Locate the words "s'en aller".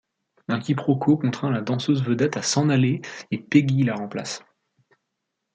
2.41-3.01